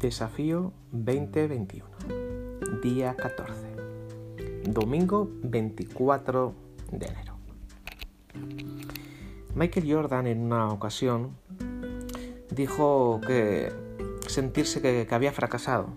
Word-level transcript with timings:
Desafío 0.00 0.72
2021, 0.92 1.86
día 2.82 3.14
14, 3.16 3.52
domingo 4.64 5.28
24 5.42 6.54
de 6.92 7.06
enero. 7.06 7.34
Michael 9.54 9.92
Jordan 9.92 10.26
en 10.26 10.40
una 10.40 10.68
ocasión 10.68 11.36
dijo 12.50 13.20
que 13.26 13.74
sentirse 14.26 14.80
que, 14.80 15.06
que 15.06 15.14
había 15.14 15.32
fracasado. 15.32 15.90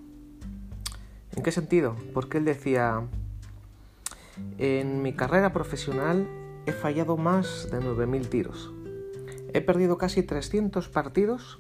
¿En 1.34 1.42
qué 1.42 1.54
sentido? 1.54 1.96
Porque 2.14 2.40
él 2.40 2.44
decía, 2.44 3.08
en 4.58 5.02
mi 5.02 5.14
carrera 5.14 5.54
profesional 5.54 6.28
he 6.66 6.74
fallado 6.74 7.16
más 7.16 7.70
de 7.72 7.80
9.000 7.80 8.28
tiros. 8.28 8.74
He 9.54 9.62
perdido 9.62 9.98
casi 9.98 10.24
300 10.24 10.90
partidos 10.90 11.60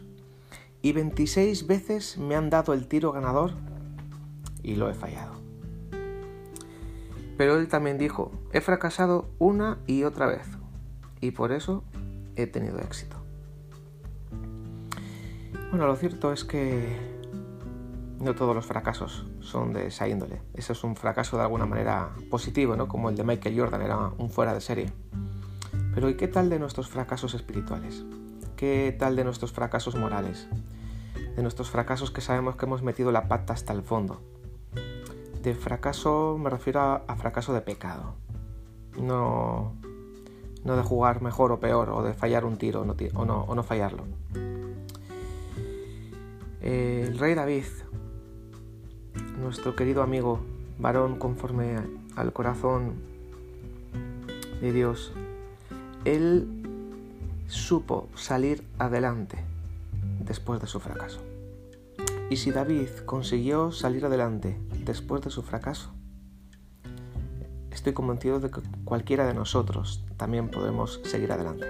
y 0.83 0.91
26 0.91 1.65
veces 1.65 2.17
me 2.17 2.35
han 2.35 2.51
dado 2.51 2.73
el 2.73 2.87
tiro 2.87 3.13
ganador 3.13 3.53
y 4.61 4.75
lo 4.75 4.89
he 4.89 4.93
fallado. 4.93 5.33
Pero 7.37 7.57
él 7.57 7.67
también 7.69 7.97
dijo, 7.97 8.31
he 8.51 8.61
fracasado 8.61 9.29
una 9.39 9.79
y 9.87 10.03
otra 10.03 10.27
vez 10.27 10.45
y 11.21 11.31
por 11.31 11.53
eso 11.53 11.85
he 12.35 12.47
tenido 12.47 12.79
éxito. 12.79 13.15
Bueno, 15.69 15.87
lo 15.87 15.95
cierto 15.95 16.33
es 16.33 16.43
que 16.43 16.99
no 18.19 18.35
todos 18.35 18.53
los 18.53 18.65
fracasos 18.65 19.25
son 19.39 19.71
de 19.71 19.87
esa 19.87 20.07
índole. 20.09 20.41
Eso 20.53 20.73
es 20.73 20.83
un 20.83 20.97
fracaso 20.97 21.37
de 21.37 21.43
alguna 21.43 21.65
manera 21.65 22.11
positivo, 22.29 22.75
¿no? 22.75 22.89
Como 22.89 23.09
el 23.09 23.15
de 23.15 23.23
Michael 23.23 23.57
Jordan, 23.57 23.81
era 23.81 23.97
un 24.17 24.29
fuera 24.29 24.53
de 24.53 24.59
serie. 24.59 24.91
Pero 25.95 26.09
¿y 26.09 26.17
qué 26.17 26.27
tal 26.27 26.49
de 26.49 26.59
nuestros 26.59 26.89
fracasos 26.89 27.33
espirituales? 27.35 28.03
¿Qué 28.57 28.95
tal 28.99 29.15
de 29.15 29.23
nuestros 29.23 29.51
fracasos 29.51 29.95
morales? 29.95 30.47
De 31.35 31.41
nuestros 31.41 31.69
fracasos 31.69 32.11
que 32.11 32.21
sabemos 32.21 32.55
que 32.55 32.65
hemos 32.65 32.83
metido 32.83 33.11
la 33.11 33.27
pata 33.27 33.53
hasta 33.53 33.73
el 33.73 33.81
fondo. 33.81 34.21
De 35.41 35.55
fracaso 35.55 36.37
me 36.39 36.49
refiero 36.49 36.81
a, 36.81 37.15
fracaso 37.15 37.53
de 37.53 37.61
pecado. 37.61 38.15
No, 38.99 39.73
no 40.63 40.75
de 40.77 40.83
jugar 40.83 41.21
mejor 41.21 41.51
o 41.51 41.59
peor, 41.59 41.89
o 41.89 42.03
de 42.03 42.13
fallar 42.13 42.45
un 42.45 42.57
tiro 42.57 42.81
o 42.81 43.25
no, 43.25 43.43
o 43.43 43.55
no 43.55 43.63
fallarlo. 43.63 44.03
El 46.61 47.17
rey 47.17 47.33
David, 47.33 47.65
nuestro 49.39 49.75
querido 49.75 50.01
amigo, 50.03 50.39
varón 50.79 51.17
conforme 51.17 51.77
al 52.15 52.31
corazón 52.31 52.93
de 54.61 54.71
Dios, 54.71 55.11
él 56.05 56.47
supo 57.47 58.07
salir 58.15 58.63
adelante 58.79 59.52
después 60.25 60.59
de 60.61 60.67
su 60.67 60.79
fracaso. 60.79 61.21
Y 62.29 62.37
si 62.37 62.51
David 62.51 62.89
consiguió 63.05 63.71
salir 63.71 64.05
adelante 64.05 64.59
después 64.85 65.21
de 65.21 65.29
su 65.29 65.43
fracaso, 65.43 65.93
estoy 67.71 67.93
convencido 67.93 68.39
de 68.39 68.49
que 68.49 68.61
cualquiera 68.85 69.27
de 69.27 69.33
nosotros 69.33 70.03
también 70.17 70.49
podemos 70.49 71.01
seguir 71.03 71.31
adelante. 71.31 71.67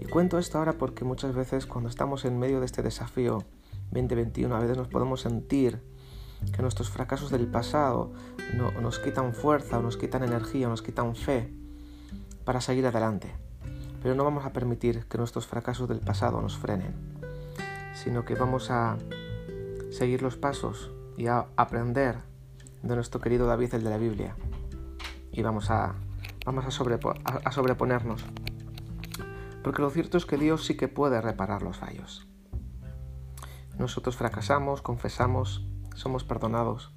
Y 0.00 0.06
cuento 0.06 0.38
esto 0.38 0.58
ahora 0.58 0.74
porque 0.74 1.04
muchas 1.04 1.34
veces 1.34 1.66
cuando 1.66 1.90
estamos 1.90 2.24
en 2.24 2.38
medio 2.38 2.60
de 2.60 2.66
este 2.66 2.82
desafío 2.82 3.44
2021 3.90 4.54
a 4.54 4.60
veces 4.60 4.76
nos 4.76 4.88
podemos 4.88 5.20
sentir 5.20 5.82
que 6.54 6.62
nuestros 6.62 6.88
fracasos 6.88 7.30
del 7.30 7.46
pasado 7.46 8.12
nos 8.80 8.98
quitan 8.98 9.34
fuerza 9.34 9.78
o 9.78 9.82
nos 9.82 9.96
quitan 9.96 10.22
energía 10.22 10.68
o 10.68 10.70
nos 10.70 10.82
quitan 10.82 11.14
fe 11.14 11.52
para 12.44 12.60
seguir 12.60 12.86
adelante. 12.86 13.34
Pero 14.02 14.14
no 14.14 14.24
vamos 14.24 14.46
a 14.46 14.52
permitir 14.52 15.04
que 15.04 15.18
nuestros 15.18 15.46
fracasos 15.46 15.88
del 15.88 16.00
pasado 16.00 16.40
nos 16.40 16.56
frenen, 16.56 16.94
sino 17.92 18.24
que 18.24 18.34
vamos 18.34 18.70
a 18.70 18.96
seguir 19.90 20.22
los 20.22 20.36
pasos 20.36 20.90
y 21.16 21.26
a 21.26 21.46
aprender 21.56 22.16
de 22.82 22.94
nuestro 22.94 23.20
querido 23.20 23.46
David, 23.46 23.74
el 23.74 23.84
de 23.84 23.90
la 23.90 23.98
Biblia. 23.98 24.36
Y 25.32 25.42
vamos 25.42 25.70
a, 25.70 25.94
vamos 26.44 26.64
a, 26.64 26.68
a 26.68 27.52
sobreponernos. 27.52 28.24
Porque 29.62 29.82
lo 29.82 29.90
cierto 29.90 30.16
es 30.16 30.24
que 30.24 30.36
Dios 30.36 30.64
sí 30.64 30.76
que 30.76 30.88
puede 30.88 31.20
reparar 31.20 31.62
los 31.62 31.78
fallos. 31.78 32.26
Nosotros 33.78 34.16
fracasamos, 34.16 34.82
confesamos, 34.82 35.66
somos 35.94 36.24
perdonados. 36.24 36.92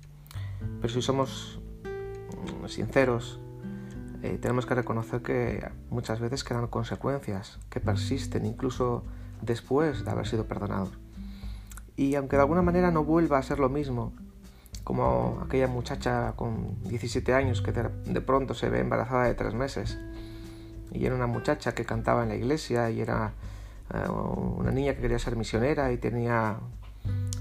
Pero 0.81 0.93
si 0.93 1.01
somos 1.01 1.61
mm, 1.83 2.67
sinceros, 2.67 3.39
eh, 4.21 4.37
tenemos 4.37 4.65
que 4.65 4.75
reconocer 4.75 5.21
que 5.21 5.69
muchas 5.89 6.19
veces 6.19 6.43
quedan 6.43 6.67
consecuencias 6.67 7.59
que 7.69 7.81
persisten 7.81 8.45
incluso 8.45 9.03
después 9.45 10.05
de 10.05 10.11
haber 10.11 10.27
sido 10.27 10.45
perdonados. 10.45 10.91
Y 11.95 12.15
aunque 12.15 12.35
de 12.35 12.41
alguna 12.41 12.61
manera 12.61 12.91
no 12.91 13.03
vuelva 13.03 13.37
a 13.37 13.43
ser 13.43 13.59
lo 13.59 13.69
mismo, 13.69 14.13
como 14.83 15.41
aquella 15.45 15.67
muchacha 15.67 16.33
con 16.35 16.83
17 16.83 17.33
años 17.33 17.61
que 17.61 17.71
de, 17.71 18.21
pronto 18.21 18.53
se 18.53 18.69
ve 18.69 18.79
embarazada 18.79 19.25
de 19.25 19.35
tres 19.35 19.53
meses, 19.53 19.99
y 20.91 21.05
era 21.05 21.15
una 21.15 21.27
muchacha 21.27 21.73
que 21.73 21.85
cantaba 21.85 22.23
en 22.23 22.29
la 22.29 22.35
iglesia 22.35 22.89
y 22.89 23.01
era 23.01 23.33
eh, 23.93 24.09
una 24.09 24.71
niña 24.71 24.93
que 24.93 25.01
quería 25.01 25.19
ser 25.19 25.35
misionera 25.35 25.91
y 25.91 25.97
tenía 25.97 26.57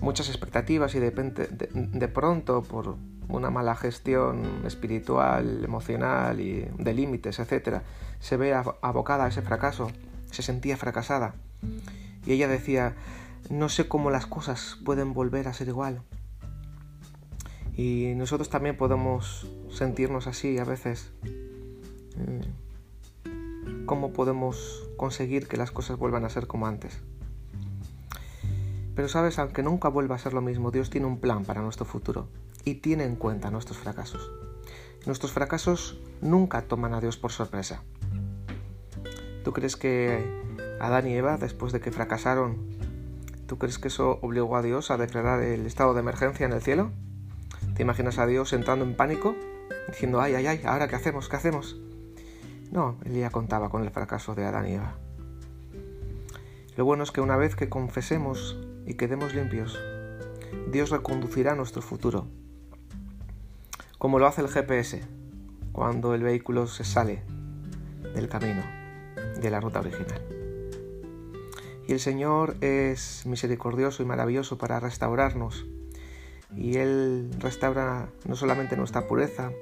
muchas 0.00 0.28
expectativas 0.28 0.94
y 0.94 1.00
de, 1.00 1.10
de 1.10 2.08
pronto 2.08 2.62
por 2.62 2.96
una 3.28 3.50
mala 3.50 3.74
gestión 3.76 4.62
espiritual, 4.66 5.64
emocional 5.64 6.40
y 6.40 6.68
de 6.78 6.94
límites, 6.94 7.38
etc., 7.38 7.80
se 8.20 8.36
ve 8.36 8.54
abocada 8.54 9.24
a 9.24 9.28
ese 9.28 9.42
fracaso, 9.42 9.90
se 10.30 10.42
sentía 10.42 10.76
fracasada. 10.76 11.34
Y 12.26 12.32
ella 12.32 12.48
decía, 12.48 12.94
no 13.50 13.68
sé 13.68 13.88
cómo 13.88 14.10
las 14.10 14.26
cosas 14.26 14.78
pueden 14.84 15.12
volver 15.12 15.48
a 15.48 15.52
ser 15.52 15.68
igual. 15.68 16.02
Y 17.76 18.12
nosotros 18.16 18.48
también 18.50 18.76
podemos 18.76 19.48
sentirnos 19.70 20.26
así 20.26 20.58
a 20.58 20.64
veces. 20.64 21.10
Mm. 22.16 23.86
¿Cómo 23.86 24.12
podemos 24.12 24.88
conseguir 24.96 25.48
que 25.48 25.56
las 25.56 25.70
cosas 25.70 25.98
vuelvan 25.98 26.24
a 26.24 26.30
ser 26.30 26.46
como 26.46 26.66
antes? 26.66 27.00
Pero 28.94 29.08
sabes, 29.08 29.38
aunque 29.38 29.62
nunca 29.62 29.88
vuelva 29.88 30.16
a 30.16 30.18
ser 30.18 30.34
lo 30.34 30.42
mismo, 30.42 30.70
Dios 30.70 30.90
tiene 30.90 31.06
un 31.06 31.18
plan 31.18 31.44
para 31.44 31.62
nuestro 31.62 31.86
futuro 31.86 32.28
y 32.64 32.74
tiene 32.74 33.04
en 33.04 33.16
cuenta 33.16 33.50
nuestros 33.50 33.78
fracasos. 33.78 34.30
Nuestros 35.06 35.32
fracasos 35.32 35.98
nunca 36.20 36.62
toman 36.62 36.94
a 36.94 37.00
Dios 37.00 37.16
por 37.16 37.32
sorpresa. 37.32 37.82
¿Tú 39.42 39.52
crees 39.52 39.76
que 39.76 40.41
Adán 40.82 41.06
y 41.06 41.14
Eva, 41.14 41.38
después 41.38 41.72
de 41.72 41.80
que 41.80 41.92
fracasaron, 41.92 42.58
¿tú 43.46 43.56
crees 43.56 43.78
que 43.78 43.88
eso 43.88 44.18
obligó 44.20 44.56
a 44.56 44.62
Dios 44.62 44.90
a 44.90 44.96
declarar 44.96 45.42
el 45.42 45.64
estado 45.64 45.94
de 45.94 46.00
emergencia 46.00 46.44
en 46.44 46.52
el 46.52 46.60
cielo? 46.60 46.90
¿Te 47.74 47.82
imaginas 47.82 48.18
a 48.18 48.26
Dios 48.26 48.52
entrando 48.52 48.84
en 48.84 48.96
pánico, 48.96 49.34
diciendo, 49.88 50.20
ay, 50.20 50.34
ay, 50.34 50.46
ay, 50.46 50.60
ahora 50.64 50.88
qué 50.88 50.96
hacemos, 50.96 51.28
qué 51.28 51.36
hacemos? 51.36 51.80
No, 52.70 52.98
él 53.04 53.14
ya 53.14 53.30
contaba 53.30 53.70
con 53.70 53.82
el 53.82 53.90
fracaso 53.90 54.34
de 54.34 54.44
Adán 54.44 54.68
y 54.68 54.72
Eva. 54.74 54.94
Lo 56.76 56.84
bueno 56.84 57.04
es 57.04 57.10
que 57.10 57.20
una 57.20 57.36
vez 57.36 57.54
que 57.54 57.68
confesemos 57.68 58.58
y 58.84 58.94
quedemos 58.94 59.34
limpios, 59.34 59.78
Dios 60.70 60.90
reconducirá 60.90 61.54
nuestro 61.54 61.80
futuro 61.80 62.26
como 64.02 64.18
lo 64.18 64.26
hace 64.26 64.40
el 64.40 64.48
GPS 64.48 65.00
cuando 65.70 66.12
el 66.16 66.24
vehículo 66.24 66.66
se 66.66 66.82
sale 66.82 67.22
del 68.16 68.28
camino, 68.28 68.64
de 69.40 69.48
la 69.48 69.60
ruta 69.60 69.78
original. 69.78 70.41
Y 71.86 71.92
el 71.92 72.00
Señor 72.00 72.56
es 72.60 73.26
misericordioso 73.26 74.02
y 74.02 74.06
maravilloso 74.06 74.58
para 74.58 74.80
restaurarnos. 74.80 75.66
Y 76.56 76.76
Él 76.76 77.30
restaura 77.38 78.08
no 78.26 78.36
solamente 78.36 78.76
nuestra 78.76 79.06
pureza, 79.06 79.52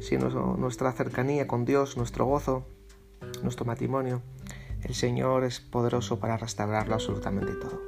sino 0.00 0.56
nuestra 0.56 0.92
cercanía 0.92 1.46
con 1.46 1.64
Dios, 1.64 1.96
nuestro 1.96 2.24
gozo, 2.24 2.66
nuestro 3.42 3.64
matrimonio. 3.64 4.22
El 4.82 4.94
Señor 4.94 5.44
es 5.44 5.60
poderoso 5.60 6.18
para 6.18 6.36
restaurarlo 6.36 6.94
absolutamente 6.94 7.52
todo. 7.52 7.80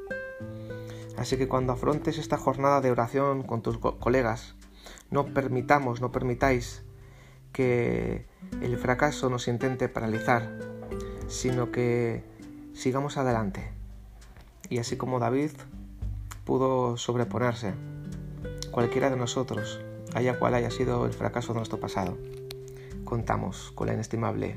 Así 1.17 1.37
que 1.37 1.49
cuando 1.49 1.73
afrontes 1.73 2.19
esta 2.19 2.37
jornada 2.37 2.81
de 2.81 2.90
oración 2.90 3.43
con 3.43 3.62
tus 3.62 3.79
colegas, 3.79 4.55
no 5.11 5.26
permitamos, 5.26 6.00
no 6.00 6.12
permitáis 6.12 6.82
que 7.52 8.26
el 8.61 8.76
fracaso 8.76 9.29
nos 9.29 9.46
intente 9.49 9.88
paralizar, 9.88 10.58
sino 11.29 11.70
que 11.70 12.25
sigamos 12.74 13.16
adelante. 13.16 13.72
Y 14.69 14.78
así 14.78 14.96
como 14.96 15.19
David 15.19 15.50
pudo 16.44 16.96
sobreponerse, 16.96 17.74
cualquiera 18.70 19.10
de 19.10 19.16
nosotros, 19.16 19.80
haya 20.14 20.38
cual 20.38 20.54
haya 20.54 20.70
sido 20.70 21.06
el 21.06 21.12
fracaso 21.12 21.52
de 21.52 21.58
nuestro 21.58 21.78
pasado, 21.78 22.19
contamos 23.04 23.72
con 23.74 23.86
la 23.86 23.94
inestimable 23.94 24.56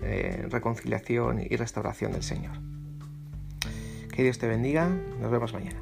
eh, 0.00 0.46
reconciliación 0.50 1.40
y 1.40 1.56
restauración 1.56 2.12
del 2.12 2.22
Señor. 2.22 2.56
Que 4.12 4.22
Dios 4.22 4.38
te 4.38 4.48
bendiga, 4.48 4.88
nos 5.20 5.30
vemos 5.30 5.52
mañana. 5.52 5.80